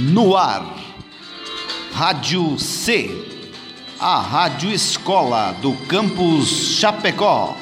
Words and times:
No 0.00 0.36
ar, 0.36 0.64
Rádio 1.92 2.56
C, 2.56 3.10
a 3.98 4.20
Rádio 4.20 4.70
Escola 4.70 5.52
do 5.60 5.72
Campus 5.88 6.76
Chapecó. 6.78 7.56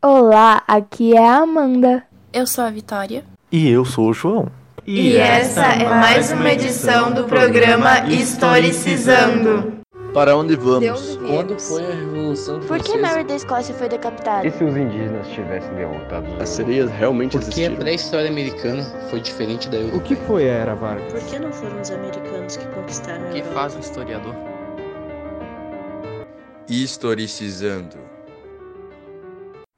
Olá, 0.00 0.62
aqui 0.68 1.16
é 1.16 1.28
a 1.28 1.38
Amanda. 1.38 2.04
Eu 2.32 2.46
sou 2.46 2.62
a 2.62 2.70
Vitória. 2.70 3.24
E 3.50 3.68
eu 3.68 3.84
sou 3.84 4.10
o 4.10 4.14
João. 4.14 4.48
E 4.86 5.16
essa 5.16 5.64
é 5.64 5.88
mais 5.88 6.30
uma 6.30 6.52
edição 6.52 7.10
do 7.10 7.24
programa 7.24 8.06
Historicizando. 8.06 9.81
Para 10.12 10.36
onde 10.36 10.56
vamos? 10.56 11.16
Onde 11.16 11.26
Quando 11.26 11.58
foi 11.58 11.86
a 11.86 11.94
Revolução 11.94 12.60
Por 12.60 12.78
que 12.80 12.98
Mary 12.98 13.24
da 13.24 13.34
Escócia 13.34 13.74
foi 13.74 13.88
decapitada? 13.88 14.46
E 14.46 14.50
se 14.50 14.62
os 14.62 14.76
indígenas 14.76 15.26
tivessem 15.28 15.74
derrotado? 15.74 16.26
As 16.38 16.50
sereias 16.50 16.90
realmente 16.90 17.38
Por 17.38 17.48
que 17.48 17.64
a 17.64 17.70
pré-história 17.70 18.28
americana 18.28 18.84
foi 19.08 19.20
diferente 19.20 19.70
da 19.70 19.78
europeia? 19.78 20.00
O 20.00 20.04
que 20.04 20.14
foi 20.14 20.50
a 20.50 20.52
Era 20.52 20.74
Vargas? 20.74 21.10
Por 21.10 21.22
que 21.22 21.38
não 21.38 21.50
foram 21.50 21.80
os 21.80 21.90
americanos 21.90 22.56
que 22.58 22.66
conquistaram 22.66 23.24
a 23.24 23.30
O 23.30 23.32
que 23.32 23.42
faz 23.42 23.74
um 23.74 23.80
historiador? 23.80 24.34
Historicizando. 26.68 27.96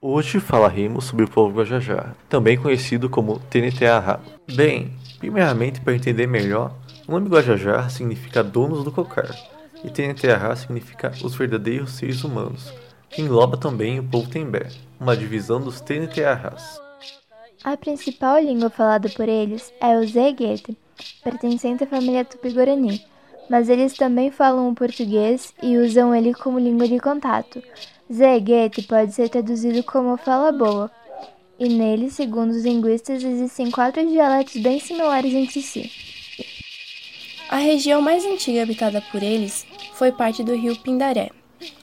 Hoje 0.03 0.41
falaremos 0.41 1.05
sobre 1.05 1.25
o 1.25 1.31
povo 1.31 1.57
Guajajara, 1.57 2.15
também 2.29 2.59
conhecido 2.59 3.09
como 3.09 3.39
TNTAH. 3.39 4.21
Bem, 4.55 4.93
primeiramente 5.19 5.81
para 5.81 5.95
entender 5.95 6.27
melhor, 6.27 6.75
o 7.07 7.13
nome 7.13 7.29
Guajajara 7.29 7.89
significa 7.89 8.43
donos 8.43 8.85
do 8.85 8.93
cocar, 8.93 9.31
e 9.85 9.91
TNTAH 9.91 10.57
significa 10.57 11.13
os 11.23 11.35
verdadeiros 11.35 11.93
seres 11.93 12.25
humanos, 12.25 12.73
que 13.11 13.23
engloba 13.23 13.57
também 13.57 14.01
o 14.01 14.03
povo 14.03 14.29
Tembé, 14.29 14.71
uma 14.99 15.17
divisão 15.17 15.61
dos 15.61 15.81
TNTAHs. 15.81 16.81
A 17.63 17.77
principal 17.77 18.41
língua 18.41 18.71
falada 18.71 19.09
por 19.11 19.29
eles 19.29 19.73
é 19.81 19.97
o 19.97 20.07
Zeguete, 20.07 20.77
pertencente 21.23 21.85
à 21.85 21.87
família 21.87 22.25
Tupi-Guarani, 22.25 23.05
mas 23.49 23.69
eles 23.69 23.95
também 23.95 24.31
falam 24.31 24.71
o 24.71 24.75
português 24.75 25.53
e 25.63 25.77
usam 25.77 26.15
ele 26.15 26.35
como 26.35 26.59
língua 26.59 26.89
de 26.89 26.99
contato. 26.99 27.63
Zeguete 28.13 28.83
pode 28.83 29.13
ser 29.13 29.29
traduzido 29.29 29.83
como 29.83 30.17
fala 30.17 30.51
boa, 30.51 30.91
e 31.59 31.69
nele, 31.69 32.11
segundo 32.11 32.51
os 32.51 32.65
linguistas, 32.65 33.23
existem 33.23 33.71
quatro 33.71 34.05
dialetos 34.05 34.57
bem 34.57 34.81
similares 34.81 35.33
entre 35.33 35.63
si. 35.63 35.91
A 37.55 37.59
região 37.59 38.03
mais 38.03 38.25
antiga 38.25 38.65
habitada 38.65 39.01
por 39.13 39.23
eles 39.23 39.65
foi 39.93 40.11
parte 40.11 40.43
do 40.43 40.57
rio 40.57 40.75
Pindaré. 40.75 41.31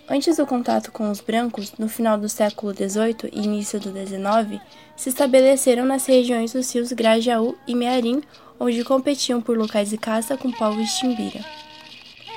Antes 0.09 0.36
do 0.36 0.45
contato 0.45 0.91
com 0.91 1.09
os 1.09 1.22
brancos, 1.22 1.72
no 1.80 1.88
final 1.88 2.17
do 2.17 2.28
século 2.28 2.73
XVIII 2.73 3.31
e 3.31 3.39
início 3.39 3.80
do 3.80 3.89
XIX, 3.89 4.61
se 4.97 5.08
estabeleceram 5.08 5.86
nas 5.86 6.05
regiões 6.05 6.52
dos 6.52 6.69
rios 6.73 6.91
Grajaú 6.91 7.55
e 7.66 7.73
Mearim, 7.73 8.22
onde 8.59 8.83
competiam 8.83 9.39
por 9.39 9.58
locais 9.58 9.91
de 9.91 9.97
caça 9.97 10.36
com 10.36 10.52
povos 10.52 10.91
Timbira. 10.95 11.39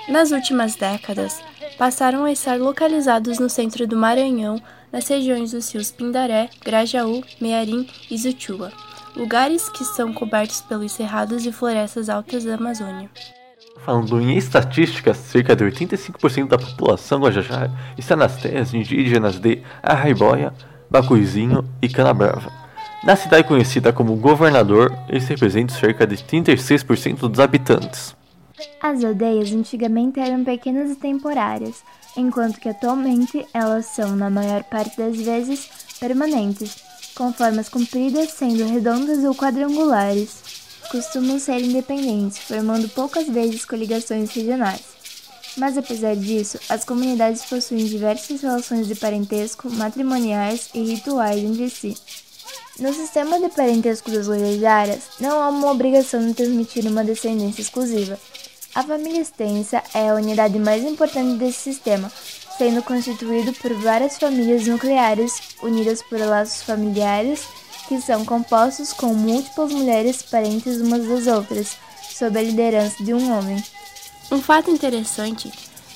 Nas 0.08 0.30
últimas 0.30 0.76
décadas, 0.76 1.42
passaram 1.76 2.22
a 2.22 2.30
estar 2.30 2.56
localizados 2.60 3.40
no 3.40 3.50
centro 3.50 3.84
do 3.84 3.96
Maranhão, 3.96 4.62
nas 4.92 5.08
regiões 5.08 5.50
dos 5.50 5.72
rios 5.72 5.90
Pindaré, 5.90 6.50
Grajaú, 6.64 7.20
Mearim 7.40 7.84
e 8.08 8.16
Zuchua, 8.16 8.72
lugares 9.16 9.68
que 9.68 9.84
são 9.84 10.12
cobertos 10.12 10.60
pelos 10.62 10.92
cerrados 10.92 11.44
e 11.46 11.52
florestas 11.52 12.08
altas 12.08 12.44
da 12.44 12.54
Amazônia. 12.54 13.10
Falando 13.84 14.20
em 14.20 14.36
estatísticas, 14.36 15.16
cerca 15.16 15.54
de 15.54 15.64
85% 15.64 16.48
da 16.48 16.58
população 16.58 17.20
guajajara 17.20 17.70
está 17.98 18.16
nas 18.16 18.36
terras 18.36 18.72
indígenas 18.72 19.38
de 19.38 19.62
Arraiboia, 19.82 20.54
Bacuizinho 20.90 21.64
e 21.82 21.88
Canabrava. 21.88 22.50
Na 23.04 23.16
cidade 23.16 23.46
conhecida 23.46 23.92
como 23.92 24.16
Governador, 24.16 24.96
eles 25.08 25.28
representam 25.28 25.76
cerca 25.76 26.06
de 26.06 26.16
36% 26.16 27.28
dos 27.28 27.40
habitantes. 27.40 28.16
As 28.80 29.04
aldeias 29.04 29.52
antigamente 29.52 30.20
eram 30.20 30.44
pequenas 30.44 30.90
e 30.90 30.96
temporárias, 30.96 31.82
enquanto 32.16 32.60
que 32.60 32.68
atualmente 32.68 33.44
elas 33.52 33.86
são, 33.86 34.16
na 34.16 34.30
maior 34.30 34.62
parte 34.64 34.96
das 34.96 35.16
vezes, 35.16 35.68
permanentes, 36.00 36.76
com 37.14 37.32
formas 37.32 37.68
compridas 37.68 38.30
sendo 38.30 38.66
redondas 38.66 39.24
ou 39.24 39.34
quadrangulares. 39.34 40.30
Costumam 40.90 41.38
ser 41.38 41.60
independentes, 41.60 42.38
formando 42.38 42.88
poucas 42.88 43.26
vezes 43.28 43.64
coligações 43.64 44.30
regionais. 44.32 44.82
Mas 45.56 45.78
apesar 45.78 46.16
disso, 46.16 46.58
as 46.68 46.84
comunidades 46.84 47.44
possuem 47.44 47.84
diversas 47.84 48.42
relações 48.42 48.88
de 48.88 48.94
parentesco, 48.94 49.70
matrimoniais 49.70 50.68
e 50.74 50.82
rituais 50.82 51.42
entre 51.42 51.70
si. 51.70 51.96
No 52.78 52.92
sistema 52.92 53.38
de 53.38 53.48
parentesco 53.50 54.10
dos 54.10 54.28
Guajajaras, 54.28 55.04
não 55.20 55.40
há 55.40 55.48
uma 55.48 55.70
obrigação 55.70 56.26
de 56.26 56.34
transmitir 56.34 56.84
uma 56.86 57.04
descendência 57.04 57.62
exclusiva. 57.62 58.18
A 58.74 58.82
família 58.82 59.20
extensa 59.20 59.80
é 59.94 60.10
a 60.10 60.14
unidade 60.14 60.58
mais 60.58 60.82
importante 60.82 61.38
desse 61.38 61.60
sistema, 61.60 62.10
sendo 62.58 62.82
constituído 62.82 63.52
por 63.52 63.72
várias 63.74 64.18
famílias 64.18 64.66
nucleares 64.66 65.40
unidas 65.62 66.02
por 66.02 66.18
laços 66.18 66.62
familiares 66.62 67.46
que 67.86 68.00
são 68.00 68.24
compostos 68.24 68.92
com 68.92 69.14
múltiplas 69.14 69.72
mulheres 69.72 70.22
parentes 70.22 70.80
umas 70.80 71.06
das 71.06 71.26
outras, 71.28 71.76
sob 72.10 72.36
a 72.36 72.42
liderança 72.42 73.02
de 73.04 73.14
um 73.14 73.38
homem. 73.38 73.62
Um 74.32 74.40
fato 74.40 74.70
interessante 74.70 75.52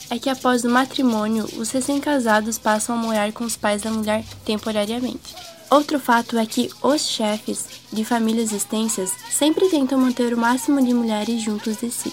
é 0.08 0.16
que 0.16 0.30
após 0.30 0.64
o 0.64 0.70
matrimônio, 0.70 1.46
os 1.56 1.72
recém-casados 1.72 2.58
passam 2.58 2.94
a 2.94 2.98
morar 2.98 3.32
com 3.32 3.42
os 3.42 3.56
pais 3.56 3.82
da 3.82 3.90
mulher 3.90 4.24
temporariamente. 4.44 5.34
Outro 5.70 5.98
fato 5.98 6.38
é 6.38 6.46
que 6.46 6.70
os 6.80 7.08
chefes 7.08 7.66
de 7.92 8.04
famílias 8.04 8.52
extensas 8.52 9.10
sempre 9.30 9.68
tentam 9.68 9.98
manter 9.98 10.32
o 10.32 10.38
máximo 10.38 10.80
de 10.80 10.94
mulheres 10.94 11.42
juntos 11.42 11.76
de 11.76 11.90
si, 11.90 12.12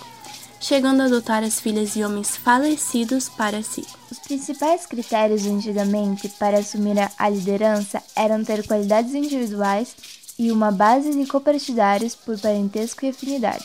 chegando 0.66 1.02
a 1.02 1.06
adotar 1.06 1.44
as 1.44 1.60
filhas 1.60 1.94
de 1.94 2.04
homens 2.04 2.36
falecidos 2.36 3.30
para 3.30 3.62
si. 3.62 3.86
Os 4.10 4.18
principais 4.18 4.88
critérios 4.88 5.46
antigamente 5.46 6.28
para 6.40 6.58
assumir 6.58 6.96
a 7.18 7.30
liderança 7.30 8.02
eram 8.16 8.44
ter 8.44 8.66
qualidades 8.66 9.14
individuais 9.14 9.96
e 10.40 10.52
uma 10.52 10.72
base 10.72 11.12
de 11.12 11.28
copartidários 11.28 12.16
por 12.16 12.40
parentesco 12.40 13.06
e 13.06 13.10
afinidade. 13.10 13.64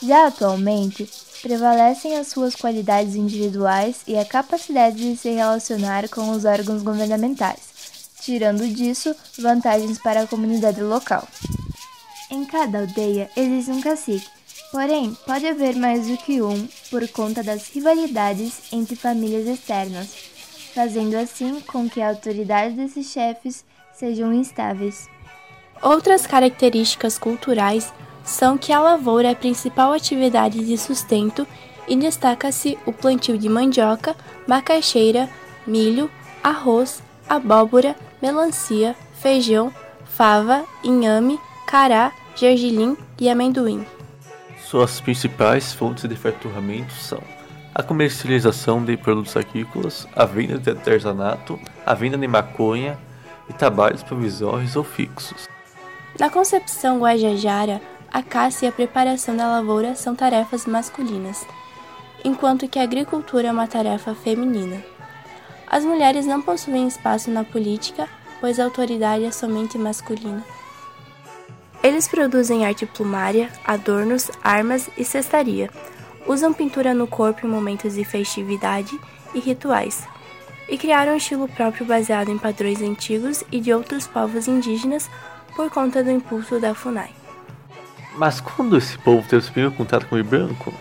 Já 0.00 0.28
atualmente, 0.28 1.10
prevalecem 1.42 2.16
as 2.16 2.28
suas 2.28 2.54
qualidades 2.54 3.16
individuais 3.16 4.02
e 4.06 4.16
a 4.16 4.24
capacidade 4.24 4.96
de 4.98 5.16
se 5.16 5.30
relacionar 5.30 6.08
com 6.08 6.30
os 6.30 6.44
órgãos 6.44 6.82
governamentais 6.82 7.70
tirando 8.20 8.68
disso 8.68 9.14
vantagens 9.38 9.98
para 9.98 10.22
a 10.22 10.26
comunidade 10.26 10.82
local. 10.82 11.26
Em 12.30 12.44
cada 12.44 12.80
aldeia 12.80 13.30
existe 13.36 13.70
um 13.72 13.80
cacique, 13.80 14.28
porém 14.70 15.16
pode 15.26 15.46
haver 15.46 15.76
mais 15.76 16.06
do 16.06 16.16
que 16.16 16.40
um 16.40 16.66
por 16.90 17.06
conta 17.08 17.42
das 17.42 17.68
rivalidades 17.68 18.72
entre 18.72 18.96
famílias 18.96 19.46
externas, 19.46 20.14
fazendo 20.74 21.16
assim 21.16 21.60
com 21.60 21.88
que 21.88 22.00
a 22.00 22.08
autoridade 22.08 22.74
desses 22.74 23.10
chefes 23.10 23.64
sejam 23.92 24.32
instáveis. 24.32 25.08
Outras 25.82 26.26
características 26.26 27.18
culturais 27.18 27.92
são 28.24 28.56
que 28.56 28.72
a 28.72 28.80
lavoura 28.80 29.28
é 29.28 29.32
a 29.32 29.36
principal 29.36 29.92
atividade 29.92 30.64
de 30.64 30.76
sustento 30.76 31.46
e 31.88 31.96
destaca-se 31.96 32.78
o 32.86 32.92
plantio 32.92 33.36
de 33.36 33.48
mandioca, 33.48 34.14
macaxeira, 34.46 35.28
milho, 35.66 36.10
arroz, 36.42 37.02
abóbora, 37.28 37.96
melancia, 38.20 38.94
feijão, 39.20 39.72
fava, 40.04 40.64
inhame, 40.84 41.38
cará, 41.66 42.12
gergelim 42.36 42.96
e 43.18 43.28
amendoim. 43.28 43.84
Suas 44.70 45.00
principais 45.00 45.72
fontes 45.72 46.08
de 46.08 46.14
faturamento 46.14 46.92
são 46.92 47.20
a 47.74 47.82
comercialização 47.82 48.84
de 48.84 48.96
produtos 48.96 49.36
agrícolas, 49.36 50.06
a 50.14 50.24
venda 50.24 50.60
de 50.60 50.70
artesanato, 50.70 51.58
a 51.84 51.92
venda 51.92 52.16
de 52.16 52.28
maconha 52.28 52.96
e 53.48 53.52
trabalhos 53.52 54.04
provisórios 54.04 54.76
ou 54.76 54.84
fixos. 54.84 55.48
Na 56.20 56.30
concepção 56.30 57.00
guajajara, 57.00 57.82
a 58.12 58.22
caça 58.22 58.64
e 58.64 58.68
a 58.68 58.72
preparação 58.72 59.36
da 59.36 59.48
lavoura 59.48 59.96
são 59.96 60.14
tarefas 60.14 60.66
masculinas, 60.66 61.44
enquanto 62.24 62.68
que 62.68 62.78
a 62.78 62.84
agricultura 62.84 63.48
é 63.48 63.52
uma 63.52 63.66
tarefa 63.66 64.14
feminina. 64.14 64.80
As 65.66 65.84
mulheres 65.84 66.26
não 66.26 66.40
possuem 66.40 66.86
espaço 66.86 67.28
na 67.28 67.42
política, 67.42 68.08
pois 68.40 68.60
a 68.60 68.64
autoridade 68.66 69.24
é 69.24 69.32
somente 69.32 69.76
masculina. 69.76 70.44
Eles 71.82 72.06
produzem 72.06 72.66
arte 72.66 72.84
plumária, 72.84 73.50
adornos, 73.64 74.30
armas 74.44 74.90
e 74.98 75.04
cestaria. 75.04 75.70
Usam 76.26 76.52
pintura 76.52 76.92
no 76.92 77.06
corpo 77.06 77.46
em 77.46 77.50
momentos 77.50 77.94
de 77.94 78.04
festividade 78.04 78.98
e 79.34 79.40
rituais. 79.40 80.06
E 80.68 80.76
criaram 80.76 81.14
um 81.14 81.16
estilo 81.16 81.48
próprio 81.48 81.86
baseado 81.86 82.30
em 82.30 82.36
padrões 82.36 82.82
antigos 82.82 83.42
e 83.50 83.60
de 83.60 83.72
outros 83.72 84.06
povos 84.06 84.46
indígenas 84.46 85.10
por 85.56 85.70
conta 85.70 86.04
do 86.04 86.10
impulso 86.10 86.60
da 86.60 86.74
FUNAI. 86.74 87.10
Mas 88.14 88.40
quando 88.40 88.76
esse 88.76 88.98
povo 88.98 89.26
teve 89.26 89.48
o 89.48 89.52
primeiro 89.52 89.76
contato 89.76 90.06
com 90.06 90.16
o 90.16 90.24
branco? 90.24 90.74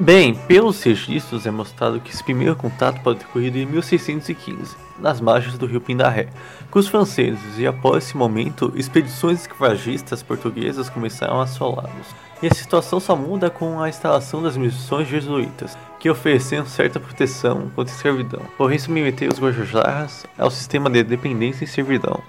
Bem, 0.00 0.34
pelos 0.34 0.82
registros 0.82 1.46
é 1.46 1.50
mostrado 1.50 2.00
que 2.00 2.10
esse 2.10 2.24
primeiro 2.24 2.56
contato 2.56 3.00
pode 3.02 3.20
ter 3.20 3.26
ocorrido 3.26 3.58
em 3.58 3.66
1615, 3.66 4.74
nas 4.98 5.20
margens 5.20 5.58
do 5.58 5.66
rio 5.66 5.82
Pindaré, 5.82 6.28
com 6.70 6.78
os 6.78 6.88
franceses, 6.88 7.58
e 7.58 7.66
após 7.66 8.04
esse 8.04 8.16
momento, 8.16 8.72
expedições 8.74 9.42
escravagistas 9.42 10.22
portuguesas 10.22 10.88
começaram 10.88 11.40
a 11.40 11.44
assolá-los. 11.44 12.06
E 12.42 12.46
a 12.46 12.54
situação 12.54 12.98
só 12.98 13.14
muda 13.14 13.50
com 13.50 13.80
a 13.80 13.88
instalação 13.88 14.42
das 14.42 14.56
missões 14.56 15.06
jesuítas, 15.06 15.76
que 16.00 16.10
ofereciam 16.10 16.66
certa 16.66 16.98
proteção 16.98 17.70
contra 17.74 17.92
a 17.92 17.96
escravidão, 17.96 18.42
porém 18.56 18.78
submeter 18.78 19.30
os 19.30 19.38
Guajajaras 19.38 20.26
ao 20.38 20.50
sistema 20.50 20.88
de 20.88 21.04
dependência 21.04 21.64
e 21.64 21.68
servidão. 21.68 22.20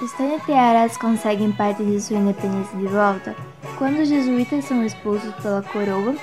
Os 0.00 0.12
Tenetearas 0.12 0.96
conseguem 0.96 1.52
parte 1.52 1.84
de 1.84 2.00
sua 2.00 2.16
independência 2.16 2.78
de 2.78 2.86
volta 2.86 3.36
quando 3.76 3.98
os 3.98 4.08
jesuítas 4.08 4.64
são 4.64 4.82
expulsos 4.82 5.34
pela 5.42 5.60
coroa 5.62 6.14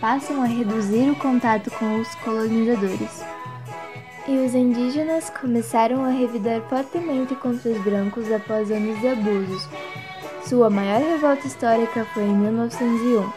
passam 0.00 0.42
a 0.42 0.46
reduzir 0.46 1.10
o 1.10 1.16
contato 1.16 1.70
com 1.72 2.00
os 2.00 2.14
colonizadores. 2.16 3.24
E 4.26 4.36
os 4.38 4.54
indígenas 4.54 5.30
começaram 5.30 6.04
a 6.04 6.10
revidar 6.10 6.60
fortemente 6.68 7.34
contra 7.34 7.70
os 7.70 7.82
brancos 7.82 8.30
após 8.30 8.70
anos 8.70 9.00
de 9.00 9.08
abusos. 9.08 9.68
Sua 10.44 10.70
maior 10.70 11.00
revolta 11.00 11.46
histórica 11.46 12.06
foi 12.12 12.24
em 12.24 12.36
1901, 12.36 13.30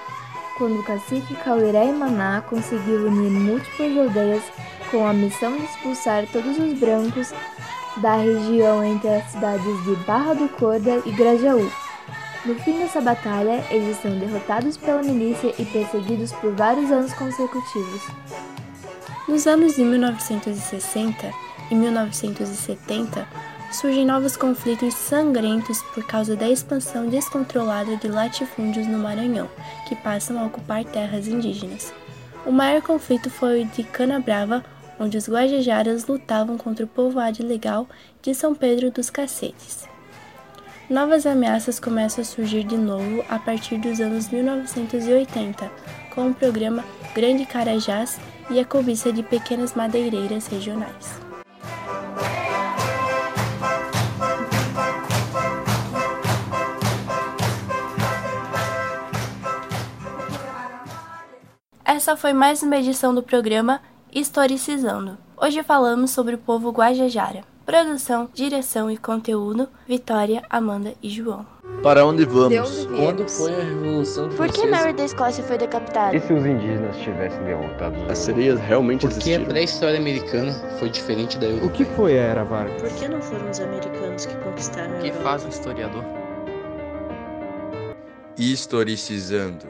quando 0.57 0.79
o 0.79 0.83
cacique 0.83 1.33
Cauré 1.35 1.91
Maná 1.91 2.41
conseguiu 2.41 3.07
unir 3.07 3.31
múltiplas 3.31 3.97
aldeias 3.97 4.43
com 4.89 5.05
a 5.05 5.13
missão 5.13 5.57
de 5.57 5.63
expulsar 5.63 6.25
todos 6.31 6.57
os 6.57 6.77
brancos 6.77 7.33
da 7.97 8.15
região 8.15 8.83
entre 8.83 9.09
as 9.09 9.31
cidades 9.31 9.83
de 9.83 9.95
Barra 10.05 10.33
do 10.33 10.47
Corda 10.49 11.01
e 11.05 11.11
Grajaú. 11.11 11.69
No 12.43 12.55
fim 12.55 12.79
dessa 12.79 12.99
batalha, 12.99 13.63
eles 13.69 13.97
são 14.01 14.17
derrotados 14.17 14.75
pela 14.75 15.03
milícia 15.03 15.53
e 15.59 15.65
perseguidos 15.65 16.31
por 16.33 16.55
vários 16.55 16.91
anos 16.91 17.13
consecutivos. 17.13 18.01
Nos 19.27 19.45
anos 19.45 19.75
de 19.75 19.83
1960 19.83 21.31
e 21.69 21.75
1970, 21.75 23.27
surgem 23.71 24.07
novos 24.07 24.35
conflitos 24.35 24.95
sangrentos 24.95 25.83
por 25.93 26.03
causa 26.03 26.35
da 26.35 26.49
expansão 26.49 27.07
descontrolada 27.07 27.95
de 27.95 28.07
latifúndios 28.07 28.87
no 28.87 28.97
Maranhão, 28.97 29.47
que 29.87 29.95
passam 29.95 30.39
a 30.39 30.45
ocupar 30.47 30.83
terras 30.83 31.27
indígenas. 31.27 31.93
O 32.43 32.51
maior 32.51 32.81
conflito 32.81 33.29
foi 33.29 33.61
o 33.61 33.65
de 33.67 33.83
Canabrava, 33.83 34.65
onde 34.99 35.15
os 35.15 35.29
Guajajaras 35.29 36.07
lutavam 36.07 36.57
contra 36.57 36.85
o 36.85 36.89
povoado 36.89 37.43
ilegal 37.43 37.87
de 38.19 38.33
São 38.33 38.55
Pedro 38.55 38.89
dos 38.89 39.11
Cacetes. 39.11 39.90
Novas 40.91 41.25
ameaças 41.25 41.79
começam 41.79 42.21
a 42.21 42.25
surgir 42.25 42.65
de 42.65 42.75
novo 42.75 43.23
a 43.29 43.39
partir 43.39 43.77
dos 43.77 44.01
anos 44.01 44.27
1980, 44.27 45.71
com 46.13 46.27
o 46.27 46.33
programa 46.33 46.83
Grande 47.15 47.45
Carajás 47.45 48.19
e 48.49 48.59
a 48.59 48.65
cobiça 48.65 49.09
de 49.13 49.23
pequenas 49.23 49.73
madeireiras 49.73 50.47
regionais. 50.47 51.17
Essa 61.85 62.17
foi 62.17 62.33
mais 62.33 62.61
uma 62.63 62.75
edição 62.75 63.15
do 63.15 63.23
programa 63.23 63.79
Historicizando. 64.11 65.17
Hoje 65.37 65.63
falamos 65.63 66.11
sobre 66.11 66.35
o 66.35 66.37
povo 66.37 66.69
Guajajara. 66.69 67.45
Produção, 67.71 68.29
direção 68.33 68.91
e 68.91 68.97
conteúdo: 68.97 69.69
Vitória, 69.87 70.43
Amanda 70.49 70.93
e 71.01 71.09
João. 71.09 71.45
Para 71.81 72.05
onde 72.05 72.25
vamos? 72.25 72.85
onde 72.85 72.97
Quando 72.97 73.29
foi 73.29 73.53
a 73.55 73.63
Revolução 73.63 74.27
Por 74.27 74.35
Francesa? 74.35 74.61
que 74.61 74.67
Mary 74.69 74.91
da 74.93 75.05
Escócia 75.05 75.41
foi 75.41 75.57
decapitada? 75.57 76.13
E 76.13 76.19
se 76.19 76.33
os 76.33 76.45
indígenas 76.45 76.97
tivessem 76.97 77.41
derrotado 77.45 77.95
As 78.11 78.17
sereias 78.17 78.59
realmente 78.59 79.07
Porque 79.07 79.13
a 79.15 79.17
existiram? 79.19 79.45
pré-história 79.45 79.97
americana 79.97 80.51
foi 80.79 80.89
diferente 80.89 81.37
da 81.39 81.47
O 81.47 81.49
europeia. 81.51 81.71
que 81.71 81.85
foi 81.85 82.19
a 82.19 82.21
Era 82.23 82.43
Vargas? 82.43 82.81
Por 82.81 82.91
que 82.91 83.07
não 83.07 83.21
foram 83.21 83.49
os 83.49 83.59
americanos 83.61 84.25
que 84.25 84.35
conquistaram 84.35 84.93
a 84.93 84.97
O 84.97 84.99
que 84.99 85.07
Europa? 85.07 85.23
faz 85.23 85.45
um 85.45 85.49
historiador? 85.49 86.03
Historicizando. 88.37 89.65